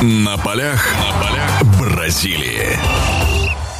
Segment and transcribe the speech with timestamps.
[0.00, 2.78] На полях, на полях Бразилии.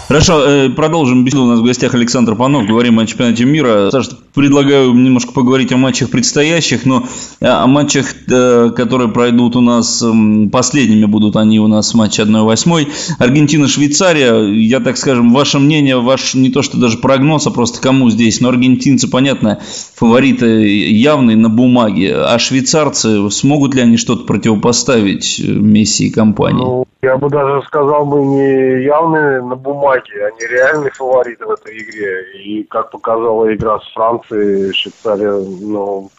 [0.08, 1.42] Хорошо, э, продолжим беседу.
[1.42, 2.66] У нас в гостях Александр Панов.
[2.66, 3.90] Говорим о чемпионате мира.
[3.92, 7.06] Саша, предлагаю немножко поговорить о матчах предстоящих, но
[7.40, 10.02] э, о матчах, э, которые пройдут у нас
[10.50, 12.88] последними, будут они у нас в матче 1-8.
[13.18, 14.50] Аргентина-Швейцария.
[14.50, 18.40] Я так скажем, ваше мнение, ваш не то что даже прогноз, а просто кому здесь.
[18.40, 19.60] Но аргентинцы, понятно,
[19.94, 22.16] фавориты явные на бумаге.
[22.16, 26.87] А швейцарцы, смогут ли они что-то противопоставить Месси и компании?
[27.00, 32.42] Я бы даже сказал бы не явные на бумаге, они реальные фавориты в этой игре.
[32.42, 36.10] И как показала игра с Францией, Швейцария, ну,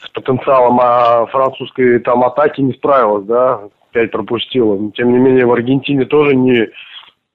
[0.00, 4.76] с потенциалом а французской там атаки не справилась, да, пять пропустила.
[4.76, 6.68] Но, тем не менее, в Аргентине тоже не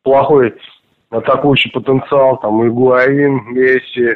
[0.03, 0.55] плохой
[1.09, 4.15] атакующий потенциал, там Игуаин, Месси,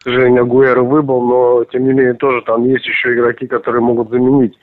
[0.00, 4.10] к сожалению, Гуэра выбыл, но тем не менее тоже там есть еще игроки, которые могут
[4.10, 4.58] заменить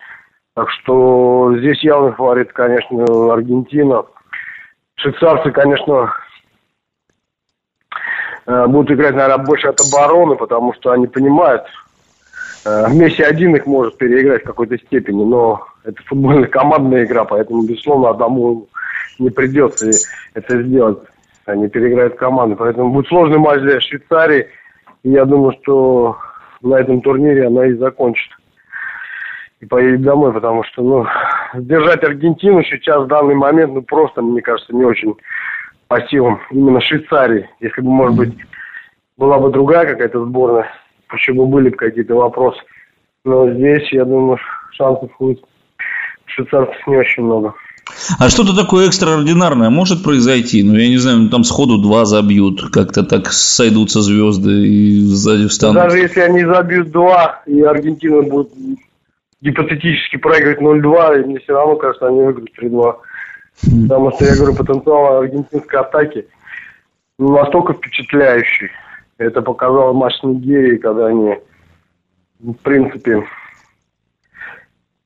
[0.58, 4.06] так что здесь явный фаворит, конечно, Аргентина.
[4.96, 6.12] Швейцарцы, конечно,
[8.48, 11.62] э, будут играть, наверное, больше от обороны, потому что они понимают,
[12.66, 17.62] э, вместе один их может переиграть в какой-то степени, но это футбольная командная игра, поэтому,
[17.62, 18.68] безусловно, одному
[19.20, 19.92] не придется
[20.34, 20.98] это сделать.
[21.46, 24.48] Они переиграют команды, поэтому будет сложный матч для Швейцарии.
[25.04, 26.18] И я думаю, что
[26.64, 28.32] на этом турнире она и закончит
[29.60, 31.06] и поедет домой, потому что, ну,
[31.56, 35.16] сдержать Аргентину сейчас в данный момент, ну, просто, мне кажется, не очень
[35.88, 37.50] по силам именно Швейцарии.
[37.60, 38.34] Если бы, может быть,
[39.18, 40.68] была бы другая какая-то сборная,
[41.14, 42.60] еще бы были бы какие-то вопросы.
[43.26, 44.38] Но здесь, я думаю,
[44.72, 45.36] шансов у
[46.26, 47.54] швейцарцев не очень много.
[48.20, 50.62] А что-то такое экстраординарное может произойти?
[50.62, 55.76] Ну, я не знаю, там сходу два забьют, как-то так сойдутся звезды и сзади встанут.
[55.76, 58.50] Даже если они забьют два, и Аргентина будет
[59.42, 62.96] гипотетически проиграть 0-2, и мне все равно кажется, они выиграют 3-2.
[63.88, 66.28] Потому что, я говорю, потенциал аргентинской атаки
[67.18, 68.70] настолько впечатляющий.
[69.18, 71.40] Это показал матч с Нигерией, когда они,
[72.40, 73.24] в принципе,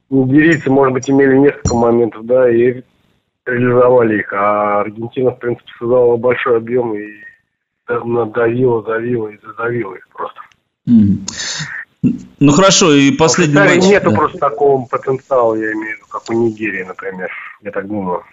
[0.09, 2.83] нигерийцы, может быть, имели несколько моментов, да, и
[3.45, 4.33] реализовали их.
[4.33, 7.07] А Аргентина, в принципе, создала большой объем и
[7.87, 10.41] давила, давила и задавила их просто.
[12.03, 13.83] Ну хорошо, и последний матч.
[13.83, 14.17] Нету да.
[14.17, 17.31] просто такого потенциала, я имею в виду, как у Нигерии, например.
[17.61, 18.23] Я так думаю.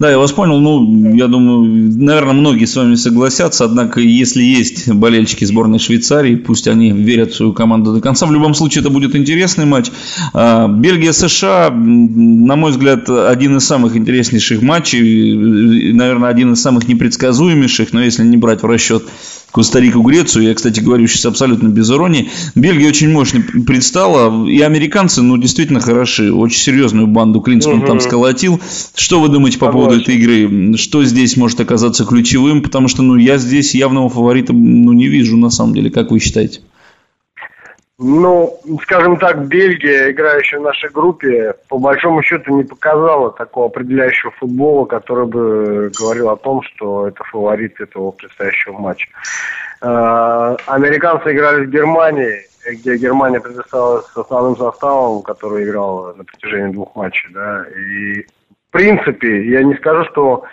[0.00, 0.58] Да, я вас понял.
[0.60, 3.66] Ну, я думаю, наверное, многие с вами согласятся.
[3.66, 8.24] Однако, если есть болельщики сборной Швейцарии, пусть они верят в свою команду до конца.
[8.24, 9.90] В любом случае, это будет интересный матч.
[10.32, 15.92] А, Бельгия-США, на мой взгляд, один из самых интереснейших матчей.
[15.92, 17.92] Наверное, один из самых непредсказуемейших.
[17.92, 19.02] Но если не брать в расчет
[19.52, 20.44] Коста-Рику, Грецию.
[20.44, 22.30] Я, кстати, говорю сейчас абсолютно без иронии.
[22.54, 24.46] Бельгия очень мощно предстала.
[24.46, 26.32] И американцы, ну, действительно хороши.
[26.32, 27.86] Очень серьезную банду Клинсман угу.
[27.86, 28.60] там сколотил.
[28.94, 30.76] Что вы думаете по поводу этой игры?
[30.76, 32.62] Что здесь может оказаться ключевым?
[32.62, 35.90] Потому что, ну, я здесь явного фаворита, ну, не вижу, на самом деле.
[35.90, 36.60] Как вы считаете?
[38.02, 44.30] Ну, скажем так, Бельгия, играющая в нашей группе, по большому счету не показала такого определяющего
[44.38, 49.06] футбола, который бы говорил о том, что это фаворит этого предстоящего матча.
[49.82, 56.72] Э, американцы играли в Германии, где Германия предоставилась с основным составом, который играл на протяжении
[56.72, 57.28] двух матчей.
[57.34, 58.24] Да, и
[58.70, 60.44] в принципе, я не скажу, что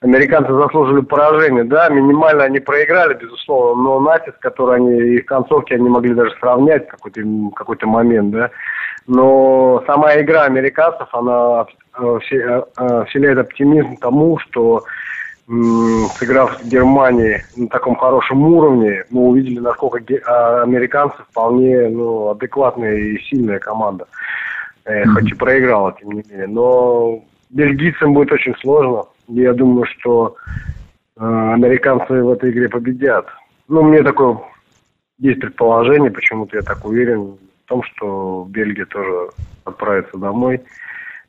[0.00, 1.64] американцы заслужили поражение.
[1.64, 6.30] Да, минимально они проиграли, безусловно, но натиск, который они и в концовке они могли даже
[6.38, 7.20] сравнять в какой-то
[7.56, 8.50] какой момент, да.
[9.08, 11.66] Но сама игра американцев, она
[11.98, 14.84] э, э, вселяет оптимизм тому, что
[16.16, 22.96] сыграв в Германии на таком хорошем уровне, мы увидели, насколько а, американцы вполне ну, адекватная
[22.96, 24.06] и сильная команда.
[24.86, 26.46] Э, хоть и проиграла, тем не менее.
[26.46, 27.22] Но
[27.54, 30.36] бельгийцам будет очень сложно я думаю, что
[31.16, 33.26] э, американцы в этой игре победят.
[33.68, 34.38] Ну, мне такое
[35.18, 39.30] есть предположение, почему-то я так уверен в том, что Бельгия тоже
[39.64, 40.60] отправится домой.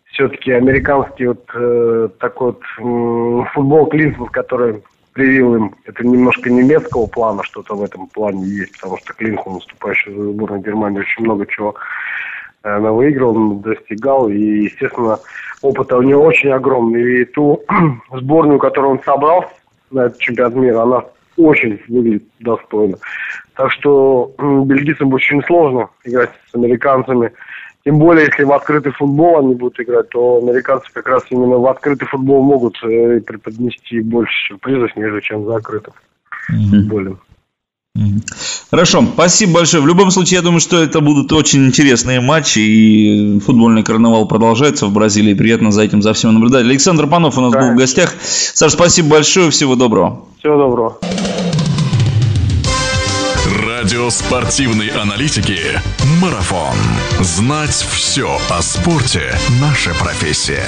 [0.06, 4.84] Все-таки американский вот э, такой вот э, футбол Клинтон, который
[5.14, 10.14] привил им, это немножко немецкого плана, что-то в этом плане есть, потому что Клинтон, наступающий
[10.14, 11.76] за сборную Германии, очень много чего
[12.66, 15.20] она выиграл, достигал, и, естественно,
[15.62, 17.22] опыта у него очень огромный.
[17.22, 17.64] И ту
[18.12, 19.46] сборную, которую он собрал
[19.92, 21.04] на этот чемпионат мира, она
[21.38, 22.98] очень выглядит достойно.
[23.56, 27.32] Так что бельгийцам будет очень сложно играть с американцами.
[27.86, 31.68] Тем более, если в открытый футбол они будут играть, то американцы как раз именно в
[31.68, 35.94] открытый футбол могут э, преподнести больше сюрпризов, нежели чем в закрытом
[36.72, 37.12] футболе.
[37.12, 37.35] Mm-hmm.
[38.72, 39.84] Хорошо, спасибо большое.
[39.84, 44.88] В любом случае, я думаю, что это будут очень интересные матчи, и футбольный карнавал продолжается
[44.88, 45.34] в Бразилии.
[45.34, 46.66] Приятно за этим, за всем наблюдать.
[46.66, 47.62] Александр Панов у нас да.
[47.62, 48.14] был в гостях.
[48.22, 50.26] Саш, спасибо большое, всего доброго.
[50.40, 50.98] Всего доброго.
[53.68, 55.60] Радио спортивной аналитики
[56.20, 56.76] «Марафон».
[57.20, 60.66] Знать все о спорте– наша профессия.